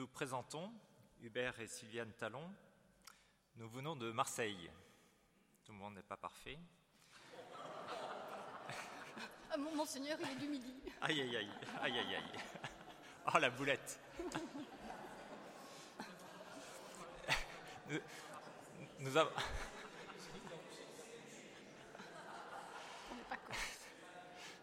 nous 0.00 0.06
présentons, 0.06 0.72
Hubert 1.20 1.60
et 1.60 1.66
Sylviane 1.66 2.10
Talon. 2.12 2.50
Nous 3.56 3.68
venons 3.68 3.94
de 3.96 4.10
Marseille. 4.12 4.70
Tout 5.62 5.72
le 5.72 5.78
monde 5.78 5.96
n'est 5.96 6.02
pas 6.02 6.16
parfait. 6.16 6.58
Ah, 9.50 9.58
monseigneur, 9.58 10.16
il 10.22 10.30
est 10.30 10.36
du 10.36 10.48
midi. 10.48 10.74
Aïe, 11.02 11.20
aïe, 11.20 11.36
aïe, 11.36 11.50
aïe, 11.82 11.98
aïe, 11.98 12.14
aïe. 12.14 12.40
Oh, 13.26 13.38
la 13.38 13.50
boulette. 13.50 14.00
Nous, 17.90 17.98
nous 19.00 19.16
avons... 19.18 19.30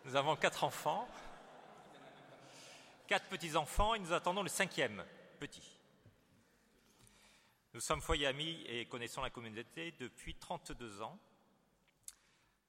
Nous 0.04 0.16
avons 0.16 0.36
quatre 0.36 0.64
enfants, 0.64 1.08
quatre 3.06 3.28
petits-enfants 3.28 3.94
et 3.94 4.00
nous 4.00 4.14
attendons 4.14 4.42
le 4.42 4.50
cinquième, 4.50 5.06
petit. 5.38 5.80
Nous 7.74 7.80
sommes 7.80 8.02
foyer 8.02 8.26
amis 8.28 8.64
et 8.68 8.86
connaissons 8.88 9.22
la 9.22 9.30
communauté 9.30 9.94
depuis 10.00 10.36
32 10.36 11.02
ans. 11.02 11.20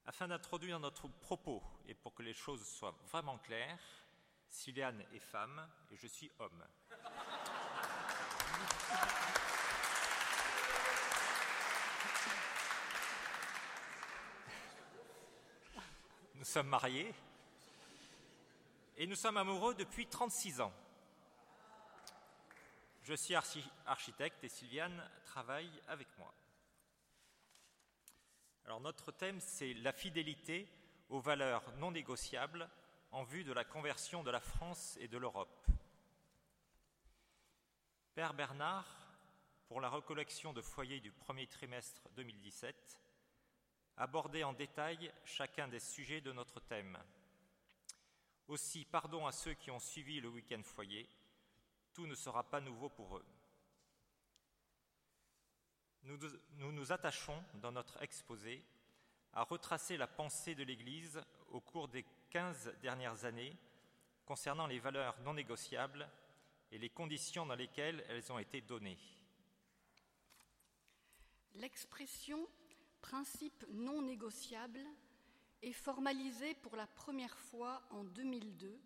Afin 0.05 0.29
d'introduire 0.29 0.79
notre 0.79 1.09
propos 1.09 1.63
et 1.87 1.95
pour 1.95 2.15
que 2.15 2.23
les 2.23 2.35
choses 2.35 2.67
soient 2.67 2.95
vraiment 3.11 3.39
claires, 3.39 3.81
Sylviane 4.49 5.03
est 5.15 5.19
femme 5.21 5.67
et 5.91 5.97
je 5.97 6.07
suis 6.07 6.31
homme. 6.39 6.65
Nous 16.35 16.45
sommes 16.45 16.69
mariés 16.69 17.15
et 18.97 19.07
nous 19.07 19.17
sommes 19.17 19.37
amoureux 19.37 19.75
depuis 19.75 20.07
36 20.07 20.61
ans. 20.61 20.73
Je 23.09 23.15
suis 23.15 23.35
architecte 23.87 24.45
et 24.45 24.51
Sylviane 24.51 25.03
travaille 25.25 25.71
avec 25.87 26.09
moi. 26.19 26.31
Alors 28.67 28.81
notre 28.81 29.13
thème, 29.13 29.41
c'est 29.41 29.73
la 29.73 29.95
fidélité 29.95 30.69
aux 31.09 31.19
valeurs 31.19 31.65
non 31.79 31.91
négociables 31.91 32.69
en 33.11 33.23
vue 33.23 33.45
de 33.45 33.55
la 33.55 33.65
conversion 33.65 34.23
de 34.23 34.31
la 34.31 34.41
France 34.41 34.99
et 35.01 35.09
de 35.09 35.17
l'Europe. 35.17 35.67
Père 38.15 38.35
Bernard, 38.35 38.87
pour 39.69 39.81
la 39.81 39.89
recollection 39.89 40.53
de 40.53 40.61
foyers 40.61 41.01
du 41.01 41.11
premier 41.11 41.47
trimestre 41.47 42.11
2017, 42.15 43.01
abordait 43.97 44.45
en 44.45 44.53
détail 44.53 45.11
chacun 45.25 45.67
des 45.67 45.81
sujets 45.81 46.21
de 46.21 46.33
notre 46.33 46.61
thème. 46.61 46.99
Aussi, 48.49 48.85
pardon 48.85 49.27
à 49.27 49.33
ceux 49.33 49.55
qui 49.55 49.71
ont 49.71 49.81
suivi 49.81 50.21
le 50.21 50.29
week-end 50.29 50.61
foyer, 50.63 51.09
tout 51.99 52.07
ne 52.07 52.15
sera 52.15 52.45
pas 52.45 52.61
nouveau 52.61 52.89
pour 52.89 53.17
eux. 53.17 53.25
Nous, 56.05 56.17
nous 56.53 56.71
nous 56.71 56.93
attachons, 56.93 57.43
dans 57.55 57.73
notre 57.73 58.01
exposé, 58.01 58.65
à 59.33 59.43
retracer 59.43 59.97
la 59.97 60.07
pensée 60.07 60.55
de 60.55 60.63
l'Église 60.63 61.21
au 61.51 61.61
cours 61.61 61.89
des 61.89 62.05
quinze 62.31 62.73
dernières 62.83 63.25
années 63.25 63.59
concernant 64.27 64.69
les 64.69 64.79
valeurs 64.79 65.19
non 65.23 65.35
négociables 65.35 66.09
et 66.71 66.79
les 66.79 66.89
conditions 66.89 67.47
dans 67.47 67.57
lesquelles 67.57 68.05
elles 68.09 68.31
ont 68.31 68.39
été 68.39 68.61
données. 68.61 68.99
L'expression 71.57 72.49
principe 73.01 73.65
non 73.71 74.03
négociable 74.03 74.85
est 75.63 75.73
formalisée 75.73 76.55
pour 76.55 76.77
la 76.77 76.87
première 76.87 77.37
fois 77.37 77.83
en 77.91 78.05
2002 78.05 78.79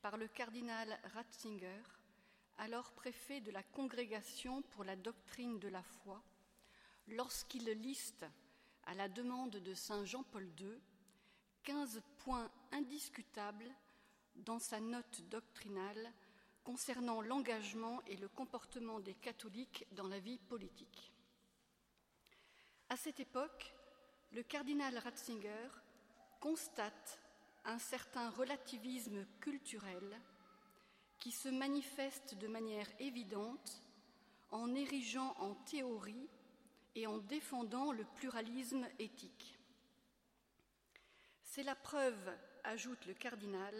par 0.00 0.16
le 0.16 0.28
cardinal 0.28 0.98
Ratzinger 1.12 1.82
alors 2.58 2.90
préfet 2.92 3.40
de 3.40 3.50
la 3.52 3.62
Congrégation 3.62 4.62
pour 4.62 4.84
la 4.84 4.96
doctrine 4.96 5.58
de 5.58 5.68
la 5.68 5.82
foi, 5.82 6.22
lorsqu'il 7.06 7.64
liste, 7.70 8.26
à 8.84 8.94
la 8.94 9.08
demande 9.08 9.56
de 9.56 9.74
Saint 9.74 10.04
Jean-Paul 10.04 10.48
II, 10.58 10.74
15 11.62 12.02
points 12.18 12.50
indiscutables 12.72 13.70
dans 14.34 14.58
sa 14.58 14.80
note 14.80 15.22
doctrinale 15.28 16.12
concernant 16.64 17.20
l'engagement 17.20 18.02
et 18.06 18.16
le 18.16 18.28
comportement 18.28 19.00
des 19.00 19.14
catholiques 19.14 19.86
dans 19.92 20.08
la 20.08 20.18
vie 20.18 20.38
politique. 20.38 21.12
À 22.88 22.96
cette 22.96 23.20
époque, 23.20 23.72
le 24.32 24.42
cardinal 24.42 24.98
Ratzinger 24.98 25.68
constate 26.40 27.20
un 27.64 27.78
certain 27.78 28.30
relativisme 28.30 29.26
culturel 29.40 30.20
qui 31.18 31.32
se 31.32 31.48
manifeste 31.48 32.34
de 32.36 32.48
manière 32.48 32.88
évidente 33.00 33.82
en 34.50 34.74
érigeant 34.74 35.34
en 35.38 35.54
théorie 35.54 36.28
et 36.94 37.06
en 37.06 37.18
défendant 37.18 37.92
le 37.92 38.04
pluralisme 38.04 38.86
éthique. 38.98 39.58
C'est 41.42 41.62
la 41.62 41.74
preuve, 41.74 42.36
ajoute 42.64 43.06
le 43.06 43.14
cardinal, 43.14 43.74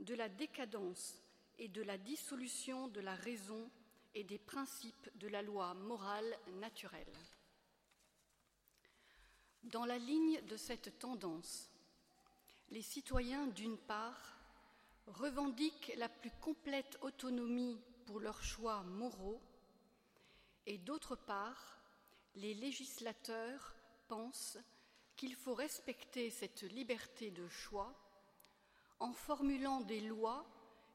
de 0.00 0.14
la 0.14 0.28
décadence 0.28 1.14
et 1.58 1.68
de 1.68 1.82
la 1.82 1.98
dissolution 1.98 2.88
de 2.88 3.00
la 3.00 3.14
raison 3.14 3.70
et 4.14 4.24
des 4.24 4.38
principes 4.38 5.10
de 5.16 5.28
la 5.28 5.42
loi 5.42 5.74
morale 5.74 6.38
naturelle. 6.60 7.04
Dans 9.64 9.84
la 9.84 9.98
ligne 9.98 10.40
de 10.42 10.56
cette 10.56 10.98
tendance, 10.98 11.70
les 12.70 12.82
citoyens, 12.82 13.46
d'une 13.48 13.78
part, 13.78 14.35
revendiquent 15.06 15.92
la 15.96 16.08
plus 16.08 16.30
complète 16.40 16.98
autonomie 17.02 17.80
pour 18.06 18.20
leurs 18.20 18.42
choix 18.42 18.82
moraux 18.82 19.40
et 20.66 20.78
d'autre 20.78 21.14
part, 21.14 21.78
les 22.34 22.54
législateurs 22.54 23.74
pensent 24.08 24.58
qu'il 25.16 25.34
faut 25.34 25.54
respecter 25.54 26.30
cette 26.30 26.62
liberté 26.62 27.30
de 27.30 27.48
choix 27.48 27.94
en 28.98 29.12
formulant 29.12 29.80
des 29.80 30.00
lois 30.00 30.46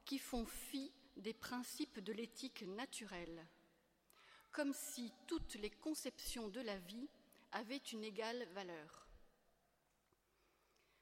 qui 0.05 0.19
font 0.19 0.45
fi 0.45 0.91
des 1.17 1.33
principes 1.33 1.99
de 1.99 2.13
l'éthique 2.13 2.63
naturelle, 2.63 3.45
comme 4.51 4.73
si 4.73 5.11
toutes 5.27 5.55
les 5.55 5.69
conceptions 5.69 6.49
de 6.49 6.61
la 6.61 6.77
vie 6.77 7.09
avaient 7.51 7.77
une 7.77 8.03
égale 8.03 8.45
valeur. 8.53 9.07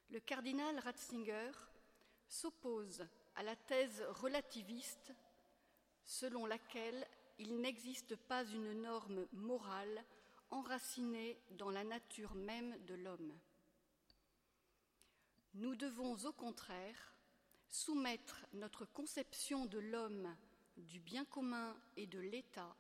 Le 0.09 0.19
cardinal 0.19 0.79
Ratzinger 0.79 1.51
s'oppose 2.29 3.05
à 3.35 3.43
la 3.43 3.55
thèse 3.55 4.01
relativiste 4.21 5.13
selon 6.05 6.45
laquelle 6.45 7.05
il 7.39 7.59
n'existe 7.59 8.15
pas 8.15 8.45
une 8.45 8.81
norme 8.81 9.27
morale 9.33 10.03
enracinée 10.51 11.39
dans 11.51 11.69
la 11.69 11.83
nature 11.83 12.33
même 12.35 12.77
de 12.85 12.95
l'homme. 12.95 13.37
Nous 15.55 15.75
devons 15.75 16.15
au 16.25 16.31
contraire 16.31 17.13
soumettre 17.69 18.45
notre 18.53 18.85
conception 18.85 19.65
de 19.65 19.79
l'homme, 19.79 20.35
du 20.77 20.99
bien 20.99 21.25
commun 21.25 21.75
et 21.97 22.07
de 22.07 22.19
l'État 22.19 22.75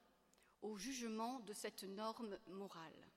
au 0.61 0.77
jugement 0.77 1.39
de 1.41 1.53
cette 1.53 1.83
norme 1.83 2.37
morale. 2.47 3.07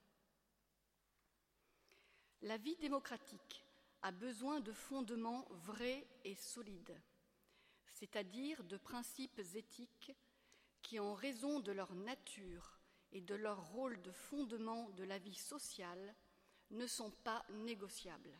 La 2.41 2.57
vie 2.57 2.75
démocratique 2.77 3.65
a 4.03 4.11
besoin 4.11 4.59
de 4.59 4.73
fondements 4.73 5.47
vrais 5.49 6.05
et 6.25 6.35
solides, 6.35 7.01
c'est-à-dire 7.93 8.61
de 8.65 8.75
principes 8.75 9.39
éthiques 9.55 10.13
qui, 10.81 10.99
en 10.99 11.13
raison 11.13 11.61
de 11.61 11.71
leur 11.71 11.95
nature 11.95 12.79
et 13.13 13.21
de 13.21 13.33
leur 13.33 13.65
rôle 13.71 14.01
de 14.01 14.11
fondement 14.11 14.89
de 14.89 15.05
la 15.05 15.19
vie 15.19 15.35
sociale, 15.35 16.13
ne 16.71 16.85
sont 16.85 17.11
pas 17.11 17.45
négociables. 17.49 18.37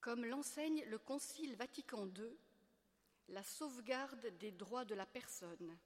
Comme 0.00 0.24
l'enseigne 0.24 0.82
le 0.86 0.98
Concile 0.98 1.54
Vatican 1.54 2.06
II, 2.06 2.34
la 3.28 3.42
sauvegarde 3.42 4.26
des 4.38 4.52
droits 4.52 4.86
de 4.86 4.94
la 4.94 5.04
personne 5.04 5.76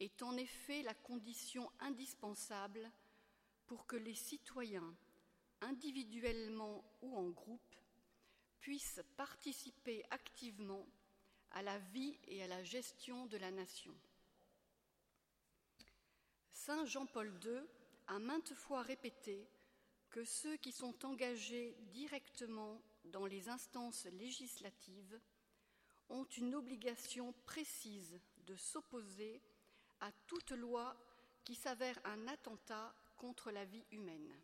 est 0.00 0.22
en 0.22 0.36
effet 0.38 0.82
la 0.82 0.94
condition 0.94 1.70
indispensable 1.80 2.90
pour 3.66 3.86
que 3.86 3.96
les 3.96 4.14
citoyens 4.14 4.94
individuellement 5.60 6.84
ou 7.02 7.16
en 7.16 7.28
groupe, 7.30 7.76
puissent 8.60 9.02
participer 9.16 10.04
activement 10.10 10.86
à 11.50 11.62
la 11.62 11.78
vie 11.78 12.18
et 12.26 12.42
à 12.42 12.48
la 12.48 12.62
gestion 12.62 13.26
de 13.26 13.36
la 13.36 13.50
nation. 13.50 13.94
Saint 16.52 16.84
Jean-Paul 16.86 17.32
II 17.44 17.60
a 18.06 18.18
maintes 18.18 18.54
fois 18.54 18.82
répété 18.82 19.46
que 20.10 20.24
ceux 20.24 20.56
qui 20.56 20.72
sont 20.72 21.04
engagés 21.04 21.76
directement 21.92 22.80
dans 23.04 23.26
les 23.26 23.48
instances 23.48 24.06
législatives 24.06 25.20
ont 26.08 26.24
une 26.24 26.54
obligation 26.54 27.34
précise 27.44 28.20
de 28.46 28.56
s'opposer 28.56 29.42
à 30.00 30.10
toute 30.26 30.52
loi 30.52 30.96
qui 31.44 31.54
s'avère 31.54 31.98
un 32.04 32.28
attentat 32.28 32.94
contre 33.16 33.50
la 33.50 33.64
vie 33.64 33.84
humaine. 33.90 34.34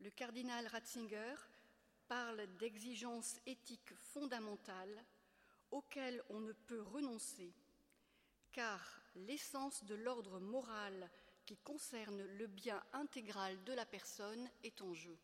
Le 0.00 0.10
cardinal 0.10 0.66
Ratzinger 0.66 1.34
parle 2.08 2.46
d'exigences 2.58 3.40
éthiques 3.46 3.94
fondamentales 3.94 5.04
auquel 5.70 6.22
on 6.30 6.40
ne 6.40 6.52
peut 6.52 6.82
renoncer, 6.82 7.52
car 8.52 9.00
l'essence 9.14 9.84
de 9.84 9.94
l'ordre 9.94 10.38
moral 10.38 11.10
qui 11.44 11.56
concerne 11.58 12.22
le 12.22 12.46
bien 12.46 12.82
intégral 12.92 13.62
de 13.64 13.72
la 13.72 13.86
personne 13.86 14.50
est 14.62 14.80
en 14.82 14.94
jeu. 14.94 15.18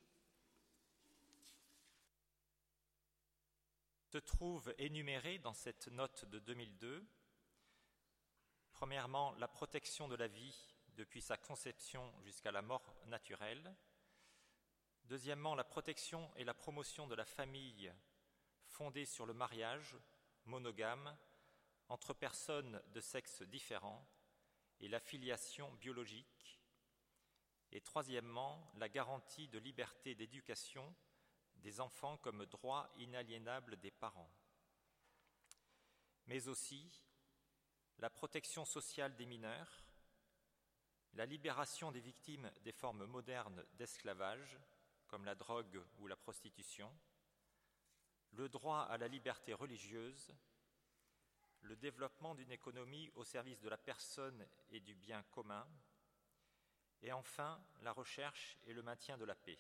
Se 4.13 4.19
trouve 4.19 4.75
énuméré 4.79 5.39
dans 5.39 5.55
cette 5.55 5.89
note 5.89 6.27
de 6.27 6.39
2002, 6.39 7.05
premièrement, 8.73 9.33
la 9.35 9.49
protection 9.49 10.09
de 10.09 10.17
la 10.17 10.29
vie 10.29 10.75
depuis 10.97 11.23
sa 11.23 11.37
conception 11.37 12.13
jusqu'à 12.23 12.53
la 12.53 12.63
mort 12.63 12.95
naturelle, 13.07 13.75
deuxièmement, 15.05 15.55
la 15.55 15.65
protection 15.65 16.31
et 16.37 16.45
la 16.45 16.55
promotion 16.55 17.07
de 17.07 17.15
la 17.15 17.25
famille 17.25 17.93
fondée 18.67 19.05
sur 19.05 19.27
le 19.27 19.35
mariage 19.35 19.97
monogame 20.47 21.17
entre 21.89 22.15
personnes 22.15 22.83
de 22.95 23.01
sexe 23.01 23.43
différents, 23.43 24.07
et 24.81 24.89
la 24.89 24.99
filiation 24.99 25.71
biologique, 25.75 26.61
et 27.71 27.81
troisièmement, 27.81 28.73
la 28.77 28.89
garantie 28.89 29.49
de 29.49 29.59
liberté 29.59 30.15
d'éducation 30.15 30.95
des 31.57 31.81
enfants 31.81 32.17
comme 32.19 32.45
droit 32.47 32.93
inaliénable 32.99 33.77
des 33.77 33.93
parents, 33.93 34.31
mais 36.27 36.49
aussi 36.49 36.91
la 37.99 38.11
protection 38.11 38.65
sociale 38.65 39.15
des 39.15 39.27
mineurs, 39.27 39.85
la 41.15 41.27
libération 41.27 41.93
des 41.93 42.01
victimes 42.01 42.51
des 42.63 42.73
formes 42.73 43.05
modernes 43.05 43.65
d'esclavage, 43.75 44.59
comme 45.13 45.27
la 45.27 45.35
drogue 45.35 45.79
ou 45.99 46.07
la 46.07 46.17
prostitution, 46.17 46.91
le 48.31 48.49
droit 48.49 48.85
à 48.85 48.97
la 48.97 49.09
liberté 49.09 49.53
religieuse, 49.53 50.35
le 51.61 51.77
développement 51.77 52.35
d'une 52.35 52.51
économie 52.51 53.11
au 53.17 53.23
service 53.23 53.61
de 53.61 53.69
la 53.69 53.77
personne 53.77 54.43
et 54.71 54.81
du 54.81 54.95
bien 54.95 55.23
commun, 55.25 55.69
et 57.03 57.13
enfin 57.13 57.63
la 57.83 57.93
recherche 57.93 58.57
et 58.65 58.73
le 58.73 58.83
maintien 58.83 59.19
de 59.19 59.27
la 59.27 59.35
paix. 59.35 59.59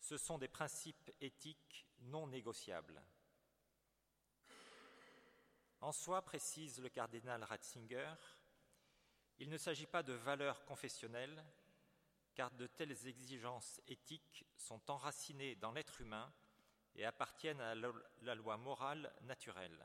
Ce 0.00 0.16
sont 0.16 0.36
des 0.36 0.48
principes 0.48 1.12
éthiques 1.20 1.86
non 2.00 2.26
négociables. 2.26 3.00
En 5.80 5.92
soi, 5.92 6.22
précise 6.22 6.80
le 6.80 6.88
cardinal 6.88 7.44
Ratzinger, 7.44 8.16
il 9.38 9.48
ne 9.48 9.58
s'agit 9.58 9.86
pas 9.86 10.02
de 10.02 10.14
valeurs 10.14 10.64
confessionnelles, 10.64 11.40
car 12.38 12.52
de 12.52 12.68
telles 12.68 13.08
exigences 13.08 13.80
éthiques 13.88 14.44
sont 14.56 14.92
enracinées 14.92 15.56
dans 15.56 15.72
l'être 15.72 16.00
humain 16.00 16.32
et 16.94 17.04
appartiennent 17.04 17.60
à 17.60 17.74
la 17.74 18.34
loi 18.36 18.56
morale 18.56 19.12
naturelle. 19.22 19.84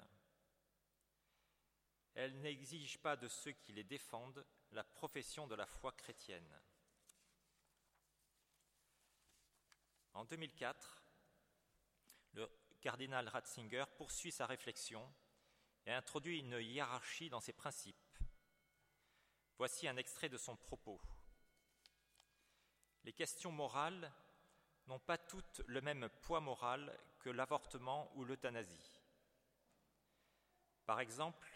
Elles 2.13 2.39
n'exigent 2.41 2.99
pas 2.99 3.15
de 3.15 3.27
ceux 3.27 3.53
qui 3.53 3.73
les 3.73 3.83
défendent 3.83 4.45
la 4.69 4.83
profession 4.83 5.47
de 5.47 5.55
la 5.55 5.65
foi 5.65 5.93
chrétienne. 5.93 6.61
En 10.13 10.23
2004, 10.23 11.01
le 12.33 12.47
cardinal 12.81 13.29
Ratzinger 13.29 13.85
poursuit 13.97 14.31
sa 14.31 14.45
réflexion 14.45 15.11
et 15.87 15.91
introduit 15.91 16.41
une 16.41 16.61
hiérarchie 16.61 17.31
dans 17.31 17.41
ses 17.41 17.53
principes. 17.53 18.19
Voici 19.57 19.87
un 19.87 19.97
extrait 19.97 20.29
de 20.29 20.37
son 20.37 20.55
propos. 20.55 21.01
Les 23.03 23.13
questions 23.13 23.51
morales 23.51 24.11
n'ont 24.87 24.99
pas 24.99 25.17
toutes 25.17 25.61
le 25.67 25.81
même 25.81 26.09
poids 26.21 26.39
moral 26.39 26.97
que 27.19 27.29
l'avortement 27.29 28.11
ou 28.15 28.25
l'euthanasie. 28.25 29.01
Par 30.85 30.99
exemple, 30.99 31.47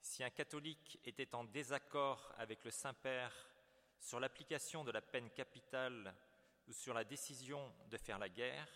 si 0.00 0.24
un 0.24 0.30
catholique 0.30 0.98
était 1.04 1.34
en 1.34 1.44
désaccord 1.44 2.32
avec 2.38 2.64
le 2.64 2.70
Saint-Père 2.70 3.32
sur 3.98 4.20
l'application 4.20 4.84
de 4.84 4.92
la 4.92 5.02
peine 5.02 5.30
capitale 5.30 6.14
ou 6.66 6.72
sur 6.72 6.94
la 6.94 7.04
décision 7.04 7.72
de 7.88 7.96
faire 7.96 8.18
la 8.18 8.28
guerre, 8.28 8.68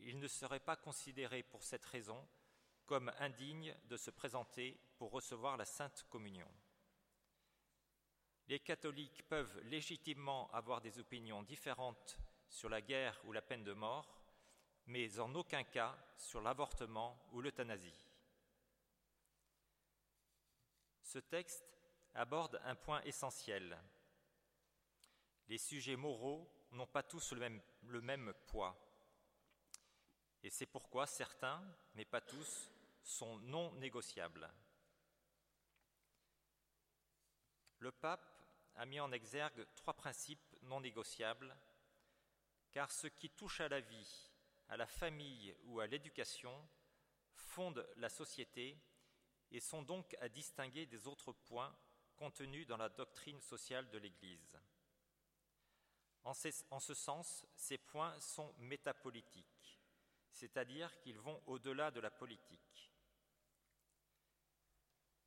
il 0.00 0.20
ne 0.20 0.28
serait 0.28 0.60
pas 0.60 0.76
considéré 0.76 1.42
pour 1.42 1.62
cette 1.62 1.84
raison 1.86 2.26
comme 2.86 3.12
indigne 3.18 3.74
de 3.86 3.96
se 3.96 4.10
présenter 4.10 4.78
pour 4.96 5.10
recevoir 5.10 5.56
la 5.56 5.64
Sainte 5.64 6.06
Communion. 6.08 6.48
Les 8.48 8.60
catholiques 8.60 9.28
peuvent 9.28 9.60
légitimement 9.64 10.50
avoir 10.52 10.80
des 10.80 10.98
opinions 10.98 11.42
différentes 11.42 12.18
sur 12.48 12.70
la 12.70 12.80
guerre 12.80 13.20
ou 13.24 13.32
la 13.32 13.42
peine 13.42 13.62
de 13.62 13.74
mort, 13.74 14.18
mais 14.86 15.18
en 15.20 15.34
aucun 15.34 15.64
cas 15.64 15.94
sur 16.16 16.40
l'avortement 16.40 17.22
ou 17.32 17.42
l'euthanasie. 17.42 18.06
Ce 21.02 21.18
texte 21.18 21.62
aborde 22.14 22.58
un 22.64 22.74
point 22.74 23.02
essentiel. 23.02 23.78
Les 25.48 25.58
sujets 25.58 25.96
moraux 25.96 26.50
n'ont 26.72 26.86
pas 26.86 27.02
tous 27.02 27.32
le 27.32 28.00
même, 28.00 28.32
poids. 28.46 28.76
Et 30.42 30.48
c'est 30.48 30.66
pourquoi 30.66 31.06
certains, 31.06 31.62
mais 31.94 32.06
pas 32.06 32.22
tous, 32.22 32.70
sont 33.02 33.38
non 33.40 33.72
négociables. 33.74 34.50
Le 37.78 37.92
pape 37.92 38.37
a 38.78 38.86
mis 38.86 39.00
en 39.00 39.12
exergue 39.12 39.66
trois 39.74 39.94
principes 39.94 40.56
non 40.62 40.80
négociables 40.80 41.54
car 42.70 42.90
ce 42.90 43.08
qui 43.08 43.28
touche 43.30 43.60
à 43.60 43.68
la 43.68 43.80
vie, 43.80 44.30
à 44.68 44.76
la 44.76 44.86
famille 44.86 45.54
ou 45.64 45.80
à 45.80 45.86
l'éducation 45.86 46.54
fonde 47.34 47.86
la 47.96 48.08
société 48.08 48.78
et 49.50 49.60
sont 49.60 49.82
donc 49.82 50.16
à 50.20 50.28
distinguer 50.28 50.86
des 50.86 51.06
autres 51.08 51.32
points 51.32 51.76
contenus 52.16 52.66
dans 52.66 52.76
la 52.76 52.88
doctrine 52.88 53.40
sociale 53.40 53.88
de 53.90 53.98
l'Église. 53.98 54.58
En, 56.24 56.34
ce 56.34 56.94
sens, 56.94 57.46
ces 57.54 57.78
points 57.78 58.18
sont 58.20 58.54
métapolitiques, 58.58 59.80
c'est-à-dire 60.30 60.96
qu'ils 61.00 61.18
vont 61.18 61.42
au-delà 61.46 61.90
de 61.90 62.00
la 62.00 62.10
politique. 62.10 62.92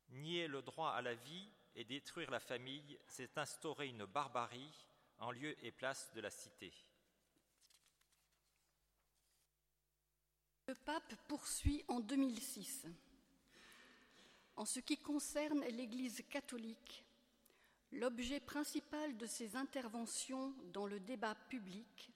Nier 0.08 0.46
le 0.46 0.62
droit 0.62 0.92
à 0.92 1.02
la 1.02 1.14
vie 1.14 1.50
et 1.74 1.84
détruire 1.84 2.30
la 2.30 2.40
famille, 2.40 2.98
c'est 3.06 3.38
instaurer 3.38 3.88
une 3.88 4.04
barbarie 4.04 4.86
en 5.18 5.30
lieu 5.30 5.54
et 5.64 5.72
place 5.72 6.12
de 6.14 6.20
la 6.20 6.30
cité. 6.30 6.72
Le 10.66 10.74
pape 10.74 11.14
poursuit 11.28 11.84
en 11.88 12.00
2006. 12.00 12.86
En 14.56 14.64
ce 14.64 14.80
qui 14.80 14.98
concerne 14.98 15.64
l'Église 15.64 16.22
catholique, 16.28 17.04
l'objet 17.92 18.40
principal 18.40 19.16
de 19.16 19.26
ses 19.26 19.56
interventions 19.56 20.54
dans 20.72 20.86
le 20.86 21.00
débat 21.00 21.34
public 21.34 22.10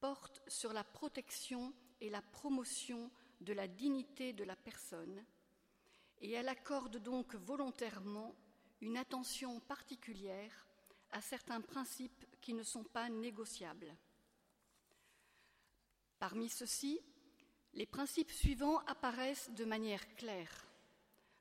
porte 0.00 0.42
sur 0.46 0.72
la 0.72 0.84
protection 0.84 1.72
et 2.00 2.10
la 2.10 2.22
promotion 2.22 3.10
de 3.40 3.52
la 3.52 3.68
dignité 3.68 4.32
de 4.32 4.44
la 4.44 4.56
personne, 4.56 5.24
et 6.20 6.32
elle 6.32 6.48
accorde 6.48 6.98
donc 6.98 7.34
volontairement 7.34 8.34
une 8.80 8.96
attention 8.96 9.60
particulière 9.60 10.66
à 11.10 11.20
certains 11.20 11.60
principes 11.60 12.26
qui 12.40 12.54
ne 12.54 12.62
sont 12.62 12.84
pas 12.84 13.08
négociables. 13.08 13.94
Parmi 16.18 16.48
ceux-ci, 16.48 17.00
les 17.74 17.86
principes 17.86 18.30
suivants 18.30 18.78
apparaissent 18.86 19.50
de 19.50 19.64
manière 19.64 20.14
claire. 20.16 20.66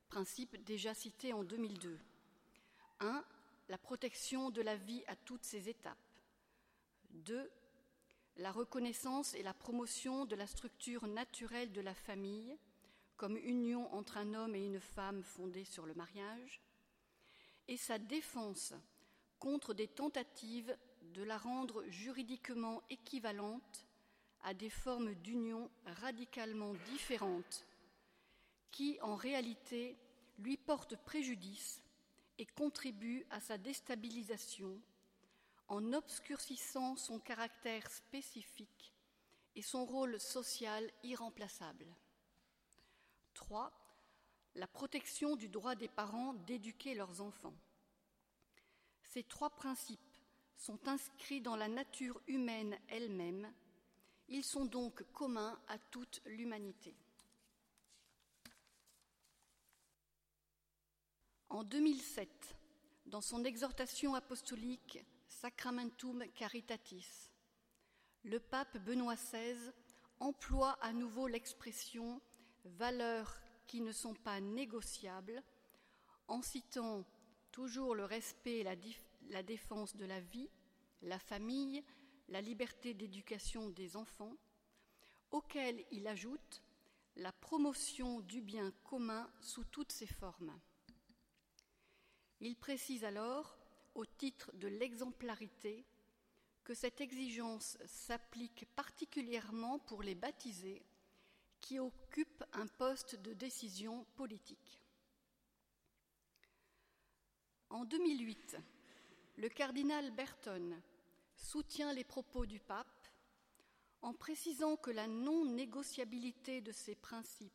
Principes 0.10 0.64
déjà 0.64 0.94
cités 0.94 1.34
en 1.34 1.44
2002. 1.44 2.00
1. 3.00 3.24
La 3.70 3.78
protection 3.78 4.50
de 4.50 4.62
la 4.62 4.76
vie 4.76 5.04
à 5.08 5.16
toutes 5.16 5.44
ses 5.44 5.70
étapes. 5.70 5.98
2. 7.12 7.52
La 8.38 8.52
reconnaissance 8.52 9.34
et 9.34 9.44
la 9.44 9.54
promotion 9.54 10.26
de 10.26 10.36
la 10.36 10.48
structure 10.48 11.08
naturelle 11.08 11.72
de 11.72 11.82
la 11.82 11.96
famille 11.96 12.58
comme 13.18 13.38
union 13.38 13.92
entre 13.94 14.18
un 14.18 14.36
homme 14.36 14.56
et 14.56 14.64
une 14.64 14.80
femme 14.80 15.24
fondée 15.24 15.66
sur 15.66 15.88
le 15.88 15.96
mariage, 15.96 16.62
et 17.68 17.78
sa 17.78 17.98
défense 17.98 18.74
contre 19.40 19.74
des 19.74 19.88
tentatives 19.88 20.76
de 21.14 21.24
la 21.24 21.38
rendre 21.38 21.84
juridiquement 21.90 22.82
équivalente 22.90 23.86
à 24.44 24.54
des 24.54 24.70
formes 24.70 25.14
d'union 25.16 25.70
radicalement 25.86 26.74
différentes 26.92 27.66
qui, 28.72 29.00
en 29.02 29.16
réalité, 29.16 29.98
lui 30.40 30.58
portent 30.58 30.98
préjudice 30.98 31.82
et 32.38 32.46
contribuent 32.46 33.26
à 33.30 33.40
sa 33.40 33.58
déstabilisation 33.58 34.80
en 35.68 35.94
obscurcissant 35.94 36.96
son 36.96 37.20
caractère 37.20 37.90
spécifique 37.90 38.94
et 39.56 39.62
son 39.62 39.86
rôle 39.86 40.20
social 40.20 40.90
irremplaçable. 41.04 41.88
3. 43.34 43.72
La 44.58 44.66
protection 44.66 45.36
du 45.36 45.50
droit 45.50 45.76
des 45.76 45.88
parents 45.88 46.34
d'éduquer 46.34 46.96
leurs 46.96 47.22
enfants. 47.22 47.54
Ces 49.04 49.22
trois 49.22 49.52
principes 49.52 50.00
sont 50.56 50.88
inscrits 50.88 51.42
dans 51.42 51.56
la 51.56 51.68
nature 51.68 52.20
humaine 52.26 52.76
elle-même 52.88 53.54
Ils 54.28 54.44
sont 54.44 54.66
donc 54.66 55.04
communs 55.14 55.62
à 55.68 55.78
toute 55.78 56.22
l'humanité. 56.26 56.96
En 61.50 61.64
2007, 61.64 62.58
dans 63.06 63.22
son 63.22 63.46
exhortation 63.46 64.16
apostolique 64.16 65.06
Sacramentum 65.28 66.26
Caritatis, 66.34 67.30
le 68.24 68.40
pape 68.40 68.80
Benoît 68.80 69.16
XVI 69.16 69.72
emploie 70.20 70.80
à 70.82 70.94
nouveau 70.94 71.28
l'expression 71.28 72.20
valeurs 72.66 73.38
qui 73.68 73.82
ne 73.82 73.92
sont 73.92 74.14
pas 74.16 74.40
négociables 74.40 75.44
en 76.28 76.42
citant 76.42 77.06
toujours 77.52 77.96
le 77.96 78.06
respect 78.06 78.60
et 78.60 78.64
la, 78.64 79.44
défense 79.44 79.96
de 79.96 80.06
la 80.06 80.20
vie, 80.20 80.50
la 81.02 81.20
famille, 81.20 81.84
la 82.30 82.42
liberté 82.42 82.94
d'éducation 82.94 83.70
des 83.70 83.96
enfants, 83.96 84.36
auquel 85.32 85.84
il 85.92 86.08
ajoute 86.08 86.64
la 87.18 87.32
promotion 87.32 88.22
du 88.22 88.42
bien 88.42 88.72
commun 88.84 89.30
sous 89.42 89.64
toutes 89.66 89.92
ses 89.92 90.08
formes. 90.08 90.58
Il 92.40 92.56
précise 92.56 93.04
alors, 93.04 93.58
au 93.96 94.06
titre 94.06 94.52
de 94.54 94.68
l'exemplarité, 94.68 95.86
que 96.64 96.74
cette 96.74 97.02
exigence 97.02 97.78
s'applique 97.86 98.68
particulièrement 98.76 99.80
pour 99.80 100.04
les 100.04 100.16
baptisés 100.16 100.84
qui 101.68 101.80
occupent 101.80 102.46
un 102.54 102.66
poste 102.66 103.18
de 103.18 103.34
décision 103.34 104.06
politique. 104.16 104.82
En 107.70 107.84
2008, 107.84 108.56
le 109.36 109.50
cardinal 109.50 110.12
Berton 110.12 110.82
soutient 111.36 111.92
les 111.92 112.06
propos 112.06 112.46
du 112.46 112.62
pape 112.62 113.10
en 114.02 114.14
précisant 114.14 114.78
que 114.78 114.92
la 114.92 115.08
non-négociabilité 115.08 116.62
de 116.62 116.72
ces 116.72 116.96
principes 116.96 117.52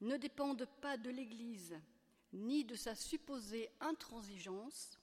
ne 0.00 0.16
dépendent 0.16 0.68
pas 0.80 0.96
de 0.96 1.10
l'Église 1.10 1.78
ni 2.32 2.64
de 2.64 2.74
sa 2.74 2.96
supposée 2.96 3.70
intransigeance, 3.78 4.98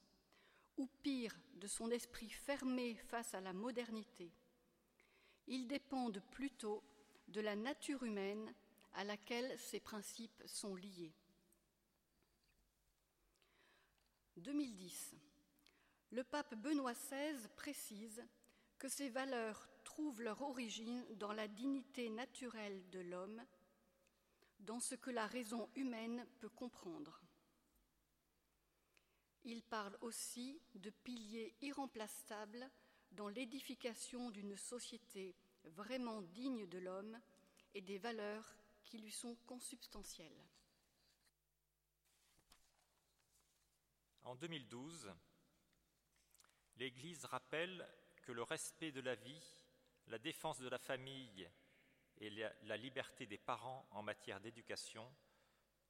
ou 0.75 0.87
pire, 1.03 1.39
de 1.55 1.67
son 1.67 1.89
esprit 1.89 2.29
fermé 2.29 2.95
face 2.95 3.33
à 3.33 3.39
la 3.39 3.53
modernité. 3.53 4.29
Ils 5.47 5.67
dépendent 5.67 6.21
plutôt 6.31 6.83
de 7.29 7.41
la 7.41 7.55
nature 7.55 8.03
humaine 8.03 8.53
à 8.93 9.03
laquelle 9.03 9.57
ces 9.59 9.79
principes 9.79 10.43
sont 10.45 10.75
liés. 10.75 11.13
2010. 14.37 15.15
Le 16.11 16.23
pape 16.23 16.55
Benoît 16.55 16.93
XVI 16.93 17.47
précise 17.55 18.23
que 18.77 18.87
ces 18.87 19.09
valeurs 19.09 19.69
trouvent 19.83 20.21
leur 20.21 20.41
origine 20.41 21.05
dans 21.15 21.33
la 21.33 21.47
dignité 21.47 22.09
naturelle 22.09 22.89
de 22.89 22.99
l'homme, 22.99 23.43
dans 24.59 24.79
ce 24.79 24.95
que 24.95 25.11
la 25.11 25.27
raison 25.27 25.69
humaine 25.75 26.25
peut 26.39 26.49
comprendre. 26.49 27.21
Il 29.43 29.61
parle 29.63 29.97
aussi 30.01 30.61
de 30.75 30.89
piliers 30.89 31.55
irremplaçables 31.61 32.69
dans 33.11 33.29
l'édification 33.29 34.31
d'une 34.31 34.57
société 34.57 35.35
vraiment 35.69 36.21
digne 36.21 36.67
de 36.67 36.79
l'homme 36.79 37.19
et 37.73 37.81
des 37.81 37.97
valeurs 37.97 38.55
qui 38.83 38.97
lui 38.97 39.11
sont 39.11 39.35
consubstantielles. 39.47 40.45
En 44.23 44.35
2012, 44.35 45.11
l'Église 46.77 47.25
rappelle 47.25 47.87
que 48.23 48.31
le 48.31 48.43
respect 48.43 48.91
de 48.91 49.01
la 49.01 49.15
vie, 49.15 49.65
la 50.07 50.19
défense 50.19 50.59
de 50.59 50.69
la 50.69 50.77
famille 50.77 51.49
et 52.17 52.29
la 52.29 52.77
liberté 52.77 53.25
des 53.25 53.37
parents 53.37 53.87
en 53.91 54.03
matière 54.03 54.39
d'éducation 54.39 55.09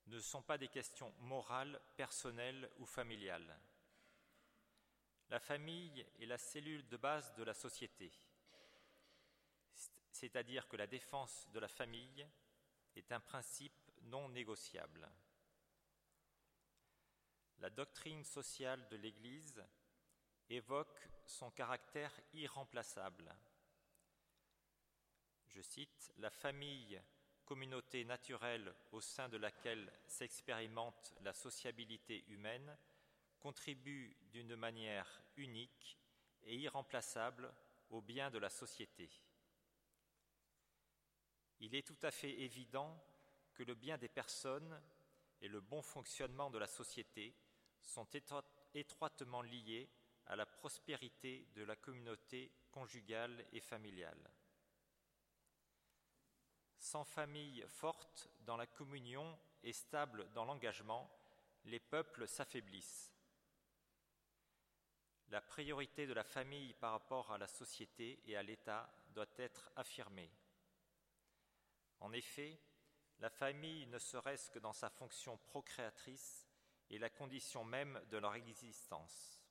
ne 0.07 0.19
sont 0.19 0.41
pas 0.41 0.57
des 0.57 0.67
questions 0.67 1.13
morales, 1.19 1.79
personnelles 1.95 2.69
ou 2.77 2.85
familiales. 2.85 3.59
La 5.29 5.39
famille 5.39 6.05
est 6.19 6.25
la 6.25 6.37
cellule 6.37 6.87
de 6.87 6.97
base 6.97 7.33
de 7.35 7.43
la 7.43 7.53
société, 7.53 8.11
c'est-à-dire 10.19 10.67
que 10.67 10.75
la 10.75 10.85
défense 10.85 11.47
de 11.53 11.59
la 11.59 11.69
famille 11.69 12.27
est 12.95 13.11
un 13.13 13.21
principe 13.21 13.89
non 14.01 14.27
négociable. 14.27 15.09
La 17.59 17.69
doctrine 17.69 18.25
sociale 18.25 18.85
de 18.89 18.97
l'Église 18.97 19.63
évoque 20.49 21.07
son 21.25 21.49
caractère 21.51 22.11
irremplaçable. 22.33 23.33
Je 25.47 25.61
cite, 25.61 26.11
La 26.17 26.29
famille 26.29 27.01
communauté 27.45 28.03
naturelle 28.03 28.75
au 28.91 28.99
sein 28.99 29.29
de 29.29 29.37
laquelle 29.37 29.89
s'expérimente 30.05 31.15
la 31.21 31.33
sociabilité 31.33 32.25
humaine, 32.27 32.77
contribue 33.39 34.17
d'une 34.33 34.57
manière 34.57 35.23
unique 35.37 35.97
et 36.43 36.57
irremplaçable 36.57 37.51
au 37.89 38.01
bien 38.01 38.29
de 38.29 38.37
la 38.37 38.49
société. 38.49 39.09
Il 41.59 41.75
est 41.75 41.85
tout 41.85 41.97
à 42.03 42.11
fait 42.11 42.39
évident 42.41 42.97
que 43.53 43.63
le 43.63 43.75
bien 43.75 43.97
des 43.97 44.07
personnes 44.07 44.81
et 45.41 45.47
le 45.47 45.59
bon 45.59 45.81
fonctionnement 45.81 46.49
de 46.49 46.57
la 46.57 46.67
société 46.67 47.35
sont 47.81 48.07
étroitement 48.73 49.41
liés 49.41 49.89
à 50.27 50.35
la 50.35 50.45
prospérité 50.45 51.47
de 51.55 51.63
la 51.63 51.75
communauté 51.75 52.51
conjugale 52.71 53.45
et 53.51 53.59
familiale. 53.59 54.29
Sans 56.77 57.03
famille 57.03 57.63
forte 57.67 58.29
dans 58.41 58.55
la 58.55 58.67
communion 58.67 59.37
et 59.63 59.73
stable 59.73 60.31
dans 60.33 60.45
l'engagement, 60.45 61.09
les 61.65 61.79
peuples 61.79 62.27
s'affaiblissent. 62.27 63.13
La 65.29 65.41
priorité 65.41 66.07
de 66.07 66.13
la 66.13 66.23
famille 66.23 66.73
par 66.73 66.91
rapport 66.93 67.31
à 67.31 67.37
la 67.37 67.47
société 67.47 68.21
et 68.25 68.37
à 68.37 68.43
l'État 68.43 68.89
doit 69.13 69.27
être 69.37 69.71
affirmée. 69.75 70.31
En 71.99 72.13
effet, 72.13 72.59
la 73.19 73.29
famille, 73.29 73.85
ne 73.87 73.99
serait-ce 73.99 74.49
que 74.49 74.59
dans 74.59 74.73
sa 74.73 74.89
fonction 74.89 75.37
procréatrice, 75.37 76.47
est 76.89 76.97
la 76.97 77.09
condition 77.09 77.63
même 77.63 78.01
de 78.09 78.17
leur 78.17 78.33
existence. 78.35 79.41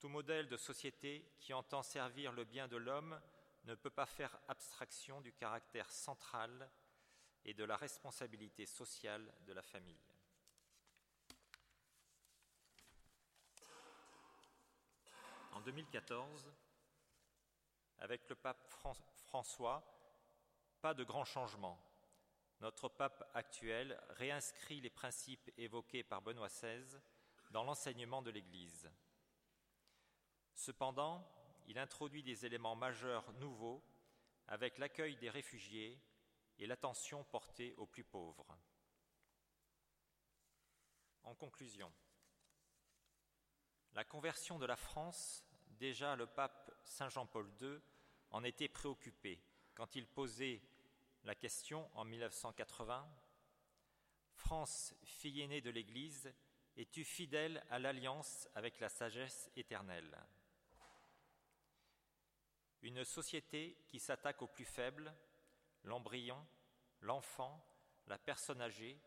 Tout 0.00 0.08
modèle 0.08 0.48
de 0.48 0.56
société 0.56 1.34
qui 1.38 1.52
entend 1.52 1.82
servir 1.82 2.32
le 2.32 2.44
bien 2.44 2.68
de 2.68 2.76
l'homme 2.76 3.20
ne 3.64 3.74
peut 3.74 3.90
pas 3.90 4.06
faire 4.06 4.38
abstraction 4.48 5.20
du 5.20 5.32
caractère 5.32 5.90
central 5.90 6.70
et 7.44 7.54
de 7.54 7.64
la 7.64 7.76
responsabilité 7.76 8.66
sociale 8.66 9.32
de 9.46 9.52
la 9.52 9.62
famille. 9.62 10.00
En 15.52 15.60
2014, 15.60 16.52
avec 17.98 18.28
le 18.28 18.34
pape 18.34 18.66
François, 19.16 19.93
pas 20.84 20.92
de 20.92 21.02
grands 21.02 21.24
changements. 21.24 21.82
Notre 22.60 22.90
pape 22.90 23.26
actuel 23.32 23.98
réinscrit 24.10 24.82
les 24.82 24.90
principes 24.90 25.50
évoqués 25.56 26.02
par 26.02 26.20
Benoît 26.20 26.48
XVI 26.48 27.00
dans 27.52 27.64
l'enseignement 27.64 28.20
de 28.20 28.30
l'Église. 28.30 28.90
Cependant, 30.52 31.26
il 31.68 31.78
introduit 31.78 32.22
des 32.22 32.44
éléments 32.44 32.76
majeurs 32.76 33.32
nouveaux 33.40 33.82
avec 34.46 34.76
l'accueil 34.76 35.16
des 35.16 35.30
réfugiés 35.30 35.98
et 36.58 36.66
l'attention 36.66 37.24
portée 37.24 37.72
aux 37.78 37.86
plus 37.86 38.04
pauvres. 38.04 38.54
En 41.22 41.34
conclusion, 41.34 41.90
la 43.94 44.04
conversion 44.04 44.58
de 44.58 44.66
la 44.66 44.76
France, 44.76 45.46
déjà 45.78 46.14
le 46.14 46.26
pape 46.26 46.70
Saint 46.84 47.08
Jean-Paul 47.08 47.50
II 47.62 47.80
en 48.32 48.44
était 48.44 48.68
préoccupé 48.68 49.42
quand 49.74 49.96
il 49.96 50.06
posait 50.06 50.60
la 51.24 51.34
question 51.34 51.90
en 51.94 52.04
1980 52.04 53.08
France, 54.34 54.94
fille 55.04 55.40
aînée 55.40 55.62
de 55.62 55.70
l'Église, 55.70 56.32
es-tu 56.76 57.02
fidèle 57.04 57.64
à 57.70 57.78
l'alliance 57.78 58.48
avec 58.54 58.78
la 58.78 58.90
sagesse 58.90 59.50
éternelle? 59.56 60.18
Une 62.82 63.04
société 63.04 63.78
qui 63.88 63.98
s'attaque 63.98 64.42
aux 64.42 64.48
plus 64.48 64.66
faibles, 64.66 65.14
l'embryon, 65.84 66.46
l'enfant, 67.00 67.64
la 68.06 68.18
personne 68.18 68.60
âgée, 68.60 69.00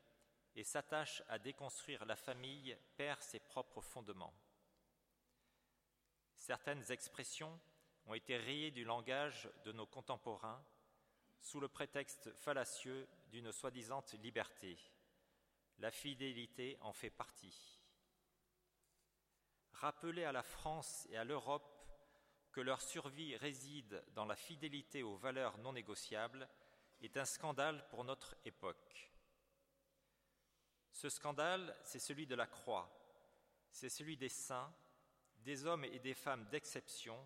et 0.55 0.63
s'attache 0.63 1.21
à 1.27 1.38
déconstruire 1.38 2.03
la 2.05 2.15
famille 2.15 2.75
perd 2.95 3.21
ses 3.21 3.39
propres 3.39 3.81
fondements. 3.81 4.33
Certaines 6.36 6.91
expressions 6.91 7.59
ont 8.07 8.15
été 8.15 8.38
rayées 8.38 8.71
du 8.71 8.86
langage 8.86 9.47
de 9.65 9.71
nos 9.71 9.86
contemporains 9.86 10.65
sous 11.41 11.60
le 11.60 11.67
prétexte 11.67 12.34
fallacieux 12.34 13.08
d'une 13.29 13.51
soi-disant 13.51 14.03
liberté. 14.22 14.77
La 15.79 15.91
fidélité 15.91 16.77
en 16.82 16.94
fait 16.94 17.10
partie. 17.10 17.79
Rappeler 19.74 20.24
à 20.24 20.32
la 20.32 20.44
France 20.44 21.08
et 21.12 21.17
à 21.17 21.24
l'Europe 21.24 21.77
que 22.51 22.62
leur 22.62 22.82
survie 22.82 23.36
réside 23.36 24.03
dans 24.15 24.25
la 24.25 24.36
fidélité 24.36 25.03
aux 25.03 25.17
valeurs 25.17 25.60
non 25.60 25.74
négociables 25.74 26.50
est 27.01 27.17
un 27.17 27.25
scandale 27.25 27.88
pour 27.89 28.03
notre 28.03 28.36
époque. 28.46 29.12
Ce 30.91 31.10
scandale, 31.10 31.75
c'est 31.84 32.00
celui 32.00 32.25
de 32.25 32.34
la 32.34 32.48
croix, 32.48 32.89
c'est 33.70 33.89
celui 33.89 34.17
des 34.17 34.29
saints, 34.29 34.74
des 35.38 35.65
hommes 35.67 35.86
et 35.86 36.00
des 36.00 36.15
femmes 36.15 36.48
d'exception 36.50 37.17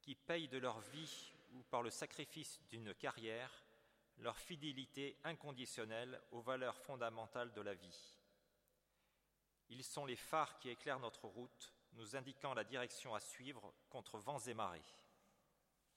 qui 0.00 0.14
payent 0.14 0.48
de 0.48 0.56
leur 0.56 0.80
vie 0.80 1.34
ou 1.52 1.62
par 1.64 1.82
le 1.82 1.90
sacrifice 1.90 2.60
d'une 2.68 2.94
carrière 2.94 3.50
leur 4.18 4.38
fidélité 4.38 5.18
inconditionnelle 5.24 6.20
aux 6.30 6.40
valeurs 6.40 6.76
fondamentales 6.76 7.52
de 7.52 7.60
la 7.60 7.74
vie. 7.74 8.14
Ils 9.68 9.84
sont 9.84 10.06
les 10.06 10.16
phares 10.16 10.58
qui 10.58 10.68
éclairent 10.68 11.00
notre 11.00 11.26
route, 11.26 11.72
nous 11.94 12.16
indiquant 12.16 12.54
la 12.54 12.64
direction 12.64 13.14
à 13.14 13.20
suivre 13.20 13.72
contre 13.90 14.18
vents 14.18 14.38
et 14.38 14.54
marées. 14.54 14.82